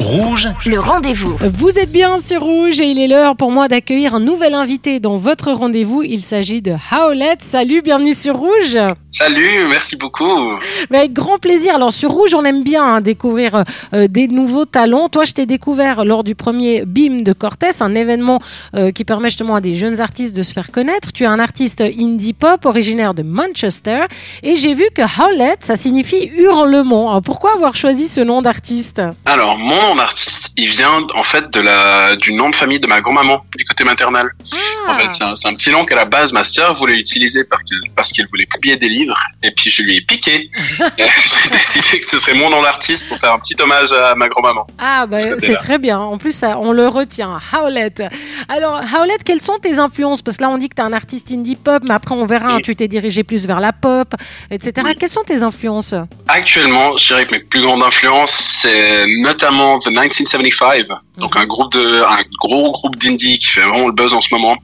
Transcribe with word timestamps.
Rouge, 0.00 0.48
le 0.64 0.80
rendez-vous. 0.80 1.36
Vous 1.58 1.78
êtes 1.78 1.92
bien 1.92 2.16
sur 2.16 2.40
Rouge 2.42 2.80
et 2.80 2.86
il 2.86 2.98
est 2.98 3.06
l'heure 3.06 3.36
pour 3.36 3.50
moi 3.52 3.68
d'accueillir 3.68 4.14
un 4.14 4.20
nouvel 4.20 4.54
invité 4.54 4.98
dans 4.98 5.18
votre 5.18 5.52
rendez-vous. 5.52 6.02
Il 6.02 6.22
s'agit 6.22 6.62
de 6.62 6.74
Howlett. 6.90 7.42
Salut, 7.42 7.82
bienvenue 7.82 8.14
sur 8.14 8.36
Rouge. 8.36 8.78
Salut, 9.10 9.66
merci 9.68 9.96
beaucoup. 9.96 10.54
Mais 10.88 10.98
avec 10.98 11.12
grand 11.12 11.36
plaisir. 11.36 11.74
Alors 11.74 11.92
sur 11.92 12.12
Rouge, 12.12 12.34
on 12.34 12.44
aime 12.46 12.62
bien 12.62 12.82
hein, 12.82 13.00
découvrir 13.02 13.64
euh, 13.92 14.08
des 14.08 14.26
nouveaux 14.26 14.64
talents. 14.64 15.10
Toi, 15.10 15.24
je 15.24 15.32
t'ai 15.32 15.44
découvert 15.44 16.06
lors 16.06 16.24
du 16.24 16.34
premier 16.34 16.86
BIM 16.86 17.20
de 17.20 17.34
Cortés, 17.34 17.68
un 17.80 17.94
événement 17.94 18.40
euh, 18.74 18.92
qui 18.92 19.04
permet 19.04 19.28
justement 19.28 19.56
à 19.56 19.60
des 19.60 19.76
jeunes 19.76 20.00
artistes 20.00 20.34
de 20.34 20.42
se 20.42 20.54
faire 20.54 20.70
connaître. 20.70 21.12
Tu 21.12 21.24
es 21.24 21.26
un 21.26 21.38
artiste 21.38 21.82
indie 21.82 22.32
pop 22.32 22.64
originaire 22.64 23.12
de 23.12 23.22
Manchester 23.22 24.04
et 24.42 24.54
j'ai 24.54 24.72
vu 24.72 24.84
que 24.94 25.02
Howlett, 25.02 25.62
ça 25.62 25.76
signifie 25.76 26.30
hurlement. 26.38 27.10
Alors, 27.10 27.22
pourquoi 27.22 27.52
avoir 27.52 27.76
choisi 27.76 28.08
ce 28.08 28.22
nom 28.22 28.40
d'artiste? 28.40 29.02
Alors, 29.26 29.58
mon 29.58 29.89
nom 29.90 29.96
d'artiste, 29.96 30.52
il 30.56 30.70
vient 30.70 31.06
en 31.14 31.22
fait 31.22 31.50
de 31.50 31.60
la, 31.60 32.16
du 32.16 32.32
nom 32.32 32.50
de 32.50 32.54
famille 32.54 32.80
de 32.80 32.86
ma 32.86 33.00
grand-maman, 33.00 33.44
du 33.56 33.64
côté 33.64 33.84
maternel. 33.84 34.30
Ah. 34.52 34.56
En 34.88 34.94
fait, 34.94 35.10
c'est 35.10 35.24
un, 35.24 35.32
un 35.50 35.54
petit 35.54 35.70
nom 35.70 35.84
qu'à 35.84 35.96
la 35.96 36.04
base, 36.04 36.32
ma 36.32 36.44
sœur 36.44 36.74
voulait 36.74 36.96
utiliser 36.98 37.44
parce 37.44 37.62
qu'elle, 37.64 37.80
parce 37.94 38.12
qu'elle 38.12 38.26
voulait 38.28 38.46
publier 38.46 38.76
des 38.76 38.88
livres. 38.88 39.18
Et 39.42 39.50
puis, 39.50 39.70
je 39.70 39.82
lui 39.82 39.96
ai 39.96 40.00
piqué. 40.00 40.50
J'ai 40.98 41.50
décidé 41.50 42.00
que 42.00 42.06
ce 42.06 42.18
serait 42.18 42.34
mon 42.34 42.50
nom 42.50 42.62
d'artiste 42.62 43.08
pour 43.08 43.18
faire 43.18 43.32
un 43.32 43.38
petit 43.38 43.54
hommage 43.60 43.92
à 43.92 44.14
ma 44.14 44.28
grand-maman. 44.28 44.66
Ah, 44.78 45.06
bah, 45.06 45.18
ce 45.18 45.38
c'est 45.38 45.56
très 45.56 45.78
bien. 45.78 45.98
En 45.98 46.18
plus, 46.18 46.32
ça, 46.34 46.58
on 46.58 46.72
le 46.72 46.88
retient. 46.88 47.38
Howlett. 47.52 48.02
Alors, 48.48 48.80
Howlett, 48.94 49.22
quelles 49.24 49.40
sont 49.40 49.58
tes 49.58 49.78
influences? 49.78 50.22
Parce 50.22 50.36
que 50.36 50.42
là, 50.42 50.50
on 50.50 50.58
dit 50.58 50.68
que 50.68 50.74
tu 50.74 50.82
es 50.82 50.84
un 50.84 50.92
artiste 50.92 51.30
indie 51.32 51.56
pop, 51.56 51.82
mais 51.84 51.94
après, 51.94 52.14
on 52.14 52.24
verra, 52.26 52.48
hein, 52.50 52.56
Oui. 52.56 52.62
tu 52.62 52.74
t'es 52.76 52.88
dirigé 52.88 53.22
plus 53.24 53.46
vers 53.46 53.60
la 53.60 53.72
pop, 53.72 54.14
etc. 54.50 54.72
Oui. 54.84 54.94
Quelles 54.98 55.08
sont 55.10 55.22
tes 55.24 55.42
influences? 55.42 55.94
Actuellement, 56.28 56.96
je 56.96 57.06
dirais 57.06 57.26
que 57.26 57.32
mes 57.32 57.40
plus 57.40 57.60
grandes 57.60 57.82
influences, 57.82 58.32
c'est 58.62 59.06
notamment 59.18 59.78
The 59.78 59.86
1975, 59.88 60.88
donc 61.18 61.36
un 61.36 61.46
groupe 61.46 61.72
de, 61.72 62.02
un 62.02 62.22
gros 62.38 62.70
groupe 62.72 62.96
d'indie 62.96 63.38
qui 63.38 63.46
fait 63.48 63.62
vraiment 63.62 63.86
le 63.88 63.92
buzz 63.92 64.12
en 64.12 64.20
ce 64.20 64.32
moment. 64.34 64.56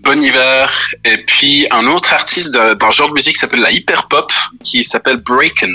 Bon 0.00 0.22
hiver, 0.22 0.70
et 1.04 1.18
puis 1.18 1.66
un 1.70 1.86
autre 1.86 2.12
artiste 2.12 2.50
d'un 2.52 2.90
genre 2.90 3.08
de 3.08 3.14
musique 3.14 3.34
qui 3.34 3.38
s'appelle 3.38 3.60
la 3.60 3.70
hyper 3.70 4.08
pop, 4.08 4.32
qui 4.62 4.84
s'appelle 4.84 5.18
Breakins. 5.18 5.74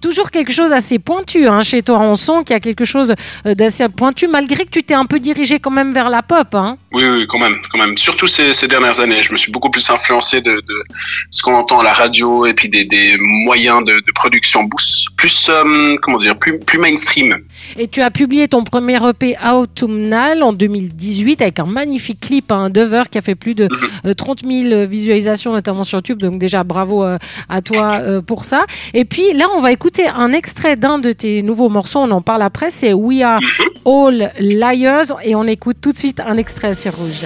Toujours 0.00 0.30
quelque 0.30 0.52
chose 0.52 0.72
assez 0.72 0.98
pointu 0.98 1.46
hein, 1.46 1.62
chez 1.62 1.82
toi. 1.82 2.00
On 2.00 2.14
sent 2.14 2.44
qu'il 2.46 2.54
y 2.54 2.56
a 2.56 2.60
quelque 2.60 2.84
chose 2.84 3.14
euh, 3.46 3.54
d'assez 3.54 3.88
pointu, 3.88 4.28
malgré 4.28 4.64
que 4.64 4.70
tu 4.70 4.82
t'es 4.82 4.94
un 4.94 5.04
peu 5.06 5.18
dirigé 5.20 5.58
quand 5.58 5.70
même 5.70 5.92
vers 5.92 6.08
la 6.08 6.22
pop. 6.22 6.54
Hein. 6.54 6.76
Oui, 6.92 7.04
oui, 7.04 7.26
quand 7.28 7.38
même, 7.38 7.56
quand 7.70 7.78
même. 7.78 7.96
Surtout 7.98 8.26
ces, 8.26 8.52
ces 8.52 8.66
dernières 8.68 9.00
années, 9.00 9.22
je 9.22 9.32
me 9.32 9.36
suis 9.36 9.52
beaucoup 9.52 9.70
plus 9.70 9.88
influencé 9.90 10.40
de, 10.40 10.52
de 10.52 10.82
ce 11.30 11.42
qu'on 11.42 11.54
entend 11.54 11.80
à 11.80 11.84
la 11.84 11.92
radio 11.92 12.46
et 12.46 12.54
puis 12.54 12.68
des, 12.68 12.84
des 12.84 13.16
moyens 13.44 13.84
de, 13.84 13.92
de 13.92 14.12
production 14.14 14.68
plus, 15.16 15.48
euh, 15.50 15.96
comment 16.02 16.18
dire, 16.18 16.38
plus, 16.38 16.58
plus 16.64 16.78
mainstream. 16.78 17.36
Et 17.78 17.86
tu 17.88 18.00
as 18.00 18.10
publié 18.10 18.48
ton 18.48 18.64
premier 18.64 18.98
EP 19.08 19.36
Autumnal 19.52 20.42
en 20.42 20.52
2018 20.52 21.42
avec 21.42 21.58
un 21.60 21.66
magnifique 21.66 22.20
clip, 22.20 22.50
un 22.52 22.70
Dover 22.70 23.02
qui 23.10 23.18
a 23.18 23.22
fait 23.22 23.34
plus 23.34 23.54
de 23.54 23.64
Mhm. 23.70 23.88
euh, 24.06 24.14
30 24.14 24.40
000 24.48 24.86
visualisations, 24.86 25.52
notamment 25.52 25.84
sur 25.84 25.98
YouTube. 25.98 26.18
Donc 26.20 26.38
déjà, 26.38 26.64
bravo 26.64 27.04
euh, 27.04 27.18
à 27.48 27.60
toi 27.60 27.98
euh, 28.00 28.20
pour 28.22 28.44
ça. 28.44 28.64
Et 28.94 29.04
puis 29.04 29.32
là, 29.34 29.46
on 29.54 29.60
va 29.60 29.72
écouter 29.72 29.89
un 29.98 30.32
extrait 30.32 30.76
d'un 30.76 30.98
de 30.98 31.12
tes 31.12 31.42
nouveaux 31.42 31.68
morceaux. 31.68 32.00
On 32.00 32.10
en 32.10 32.22
parle 32.22 32.42
après. 32.42 32.70
C'est 32.70 32.92
We 32.92 33.22
Are 33.22 33.40
All 33.84 34.32
Liars. 34.38 35.12
Et 35.22 35.34
on 35.34 35.44
écoute 35.44 35.78
tout 35.80 35.92
de 35.92 35.98
suite 35.98 36.20
un 36.20 36.36
extrait 36.36 36.74
sur 36.74 36.96
Rouge. 36.96 37.24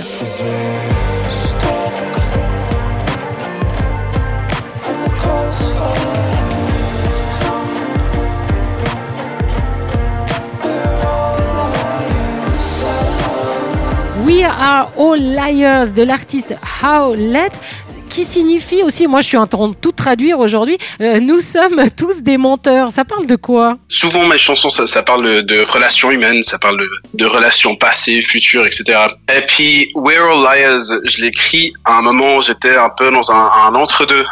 We 14.24 14.42
Are 14.42 14.90
All 14.98 15.20
Liars 15.20 15.92
de 15.92 16.02
l'artiste 16.02 16.54
Howlett 16.82 17.60
qui 18.08 18.24
signifie 18.24 18.82
aussi, 18.82 19.06
moi 19.06 19.20
je 19.20 19.26
suis 19.26 19.36
en 19.36 19.46
train 19.46 19.68
de 19.68 19.74
tout 19.74 19.92
traduire 19.92 20.38
aujourd'hui, 20.38 20.78
euh, 21.02 21.20
nous 21.20 21.40
sommes 21.40 21.90
tous 21.90 22.22
des 22.22 22.38
menteurs. 22.38 22.90
Ça 22.90 23.04
parle 23.04 23.26
de 23.26 23.36
quoi? 23.36 23.76
Souvent, 23.88 24.26
mes 24.26 24.38
chansons, 24.38 24.70
ça, 24.70 25.02
parle 25.02 25.42
de, 25.42 25.60
relations 25.70 26.10
humaines, 26.10 26.42
ça 26.42 26.58
parle 26.58 26.80
de, 27.12 27.26
relations 27.26 27.76
passées, 27.76 28.22
futures, 28.22 28.64
etc. 28.64 28.98
Et 29.34 29.42
puis, 29.42 29.90
We're 29.94 30.22
All 30.22 30.42
Liars, 30.42 31.00
je 31.04 31.20
l'écris 31.22 31.72
à 31.84 31.98
un 31.98 32.02
moment 32.02 32.36
où 32.36 32.42
j'étais 32.42 32.76
un 32.76 32.90
peu 32.90 33.10
dans 33.10 33.30
un, 33.30 33.74
entre-deux 33.74 34.24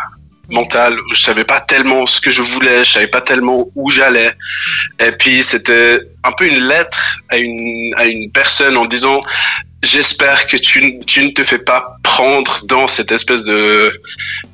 mental 0.48 0.98
où 0.98 1.14
je 1.14 1.22
savais 1.22 1.44
pas 1.44 1.60
tellement 1.60 2.06
ce 2.06 2.20
que 2.20 2.30
je 2.30 2.42
voulais, 2.42 2.84
je 2.84 2.92
savais 2.92 3.06
pas 3.08 3.20
tellement 3.20 3.66
où 3.74 3.90
j'allais. 3.90 4.30
Et 5.04 5.12
puis, 5.12 5.42
c'était 5.42 6.00
un 6.24 6.32
peu 6.32 6.46
une 6.46 6.60
lettre 6.60 7.16
à 7.30 7.36
une 7.38 8.30
personne 8.32 8.76
en 8.76 8.86
disant, 8.86 9.20
j'espère 9.82 10.46
que 10.46 10.56
tu, 10.56 10.80
ne 10.82 11.30
te 11.30 11.44
fais 11.44 11.58
pas 11.58 11.96
prendre 12.02 12.60
dans 12.64 12.86
cette 12.86 13.12
espèce 13.12 13.44
de, 13.44 13.92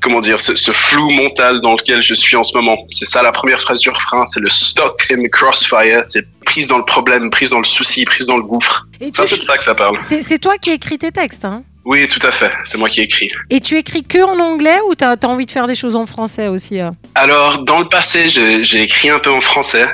comment 0.01 0.21
dire, 0.21 0.41
ce, 0.41 0.55
ce 0.55 0.71
flou 0.71 1.11
mental 1.11 1.61
dans 1.61 1.73
lequel 1.73 2.03
je 2.03 2.15
suis 2.15 2.37
en 2.37 2.43
ce 2.43 2.57
moment. 2.57 2.77
C'est 2.91 3.05
ça 3.05 3.23
la 3.23 3.33
première 3.33 3.61
phrase 3.61 3.81
du 3.81 3.91
refrain, 3.91 4.25
c'est 4.25 4.41
le 4.41 4.49
stock 4.49 5.07
in 5.11 5.23
the 5.23 5.31
crossfire, 5.31 6.05
c'est 6.05 6.27
prise 6.45 6.67
dans 6.67 6.79
le 6.79 6.85
problème, 6.85 7.31
prise 7.31 7.51
dans 7.51 7.59
le 7.59 7.65
souci, 7.65 8.05
prise 8.05 8.27
dans 8.27 8.39
le 8.39 8.43
gouffre. 8.43 8.87
C'est 9.01 9.21
un 9.21 9.27
peu 9.27 9.37
de 9.37 9.43
ça 9.43 9.59
que 9.59 9.65
ça 9.65 9.75
parle. 9.75 9.99
c'est, 10.01 10.39
toi 10.39 10.57
qui 10.59 10.71
écris 10.71 10.99
tes 10.99 11.13
textes, 11.13 11.45
hein? 11.45 11.63
Oui, 11.85 12.07
tout 12.07 12.25
à 12.27 12.31
fait, 12.31 12.53
c'est 12.65 12.77
moi 12.77 12.89
qui 12.89 13.01
écris. 13.01 13.31
Et 13.49 13.61
tu 13.61 13.79
écris 13.79 14.05
que 14.05 14.23
en 14.23 14.39
anglais 14.39 14.79
ou 14.89 14.95
t'as, 14.95 15.17
t'as 15.17 15.29
envie 15.29 15.47
de 15.47 15.51
faire 15.51 15.67
des 15.67 15.75
choses 15.75 15.97
en 15.97 16.05
français 16.05 16.49
aussi 16.49 16.81
euh 16.81 16.91
Alors, 17.15 17.63
dans 17.63 17.79
le 17.79 17.89
passé, 17.89 18.29
j'ai 18.29 18.63
j'ai 18.63 18.83
écrit 18.83 19.09
un 19.09 19.19
peu 19.19 19.31
en 19.31 19.41
français, 19.41 19.87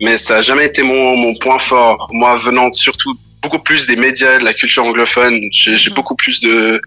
mais 0.00 0.16
ça 0.16 0.34
n'a 0.34 0.40
jamais 0.42 0.66
été 0.66 0.82
mon, 0.82 1.16
mon 1.16 1.34
point 1.34 1.58
fort. 1.58 2.08
Moi, 2.12 2.36
venant 2.36 2.70
surtout 2.70 3.16
beaucoup 3.42 3.58
plus 3.58 3.86
des 3.86 3.96
médias, 3.96 4.38
de 4.38 4.44
la 4.44 4.52
culture 4.54 4.84
anglophone, 4.84 5.40
j'ai 5.52 5.72
Mhm. 5.72 5.94
beaucoup 5.94 6.14
plus 6.14 6.40
de 6.40 6.80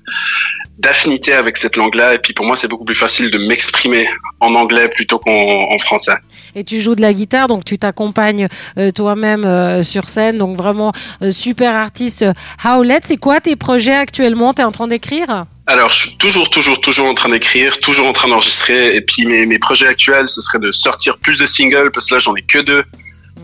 d'affinité 0.79 1.33
avec 1.33 1.55
cette 1.57 1.75
langue-là, 1.75 2.15
et 2.15 2.17
puis 2.19 2.33
pour 2.33 2.45
moi, 2.47 2.55
c'est 2.55 2.67
beaucoup 2.67 2.83
plus 2.83 2.95
facile 2.95 3.29
de 3.29 3.37
m'exprimer 3.37 4.07
en 4.39 4.55
anglais 4.55 4.89
plutôt 4.89 5.19
qu'en 5.19 5.31
en 5.31 5.77
français. 5.77 6.15
Et 6.55 6.63
tu 6.63 6.81
joues 6.81 6.95
de 6.95 7.01
la 7.01 7.13
guitare, 7.13 7.47
donc 7.47 7.63
tu 7.63 7.77
t'accompagnes 7.77 8.47
euh, 8.79 8.89
toi-même 8.89 9.45
euh, 9.45 9.83
sur 9.83 10.09
scène. 10.09 10.37
Donc 10.39 10.57
vraiment, 10.57 10.91
euh, 11.21 11.29
super 11.31 11.75
artiste. 11.75 12.25
Howlett, 12.63 13.05
c'est 13.05 13.17
quoi 13.17 13.39
tes 13.39 13.55
projets 13.55 13.93
actuellement? 13.95 14.53
T'es 14.53 14.63
en 14.63 14.71
train 14.71 14.87
d'écrire? 14.87 15.45
Alors, 15.67 15.91
je 15.91 16.07
suis 16.07 16.17
toujours, 16.17 16.49
toujours, 16.49 16.81
toujours 16.81 17.07
en 17.07 17.13
train 17.13 17.29
d'écrire, 17.29 17.79
toujours 17.79 18.07
en 18.07 18.13
train 18.13 18.27
d'enregistrer. 18.27 18.95
Et 18.95 19.01
puis, 19.01 19.25
mes, 19.25 19.45
mes 19.45 19.59
projets 19.59 19.87
actuels, 19.87 20.27
ce 20.27 20.41
serait 20.41 20.59
de 20.59 20.71
sortir 20.71 21.17
plus 21.19 21.37
de 21.37 21.45
singles, 21.45 21.91
parce 21.93 22.09
que 22.09 22.15
là, 22.15 22.19
j'en 22.19 22.35
ai 22.35 22.41
que 22.41 22.59
deux 22.59 22.83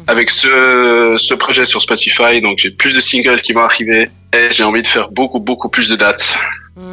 avec 0.07 0.29
ce, 0.29 1.15
ce 1.17 1.33
projet 1.33 1.65
sur 1.65 1.81
Spotify. 1.81 2.41
Donc, 2.41 2.59
j'ai 2.59 2.71
plus 2.71 2.95
de 2.95 2.99
singles 2.99 3.41
qui 3.41 3.53
vont 3.53 3.61
arriver. 3.61 4.09
Et 4.33 4.49
j'ai 4.51 4.63
envie 4.63 4.81
de 4.83 4.87
faire 4.87 5.09
beaucoup, 5.09 5.39
beaucoup 5.39 5.69
plus 5.69 5.89
de 5.89 5.95
dates, 5.95 6.37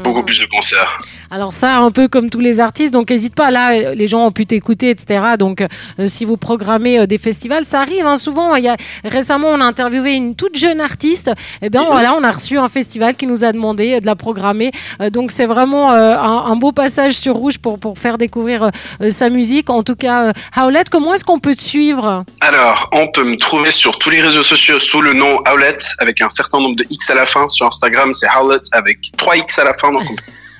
beaucoup 0.02 0.22
plus 0.22 0.40
de 0.40 0.46
concerts. 0.46 0.98
Alors 1.31 1.53
ça, 1.53 1.76
un 1.78 1.91
peu 1.91 2.09
comme 2.09 2.31
tous 2.31 2.41
les 2.41 2.60
artistes, 2.60 2.92
donc 2.92 3.10
n'hésite 3.10 3.34
pas. 3.34 3.50
Là, 3.50 3.94
les 3.94 4.09
gens 4.09 4.26
ont 4.26 4.32
pu 4.32 4.47
t'écouter, 4.47 4.91
etc. 4.91 5.20
Donc, 5.38 5.60
euh, 5.60 6.06
si 6.06 6.25
vous 6.25 6.37
programmez 6.37 7.00
euh, 7.00 7.06
des 7.06 7.19
festivals, 7.19 7.64
ça 7.64 7.81
arrive 7.81 8.06
hein, 8.06 8.16
souvent. 8.16 8.54
Y 8.56 8.69
a 8.69 8.76
récemment, 9.04 9.48
on 9.48 9.60
a 9.60 9.65
interviewé 9.65 10.12
une 10.12 10.34
toute 10.34 10.56
jeune 10.56 10.81
artiste. 10.81 11.31
Et 11.62 11.70
bien 11.70 11.84
voilà, 11.84 12.15
on 12.15 12.22
a 12.22 12.31
reçu 12.31 12.59
un 12.59 12.69
festival 12.69 13.15
qui 13.15 13.26
nous 13.26 13.44
a 13.44 13.53
demandé 13.53 13.94
euh, 13.94 14.00
de 14.00 14.06
la 14.06 14.15
programmer. 14.16 14.70
Donc 15.12 15.31
c'est 15.31 15.47
vraiment 15.47 15.92
un, 15.92 16.56
beau 16.56 16.72
passage 16.72 17.12
sur 17.12 17.34
Rouge 17.34 17.59
pour 17.59 17.78
faire 17.98 18.19
découvrir 18.19 18.70
sa 19.10 19.28
musique. 19.28 19.69
En 19.70 19.82
tout 19.82 19.94
cas, 19.94 20.32
Howlett, 20.56 20.88
comment 20.88 21.15
est-ce 21.15 21.25
qu'on 21.25 21.38
peut 21.38 21.54
te 21.54 21.62
suivre? 21.62 22.25
Alors, 22.41 22.88
on 22.92 23.09
peut 23.09 23.25
me 23.25 23.36
trouver 23.36 23.70
sur 23.70 23.98
tous 23.98 24.10
les 24.10 24.20
réseaux 24.20 24.42
sociaux 24.42 24.78
sous 24.78 25.03
le 25.03 25.12
nom 25.12 25.38
Howlett 25.47 25.84
avec 25.98 26.20
un 26.20 26.31
certain 26.31 26.60
nombre 26.60 26.76
de 26.76 26.84
X 26.88 27.10
à 27.10 27.15
la 27.15 27.25
fin. 27.25 27.47
Sur 27.48 27.66
Instagram, 27.66 28.12
c'est 28.12 28.28
Howlett 28.28 28.62
avec 28.72 28.98
3 29.16 29.36
X 29.36 29.59
à 29.59 29.65
la 29.65 29.72
fin. 29.72 29.91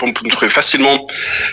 On 0.02 0.12
peut 0.12 0.24
me 0.24 0.30
trouver 0.30 0.48
facilement. 0.48 1.04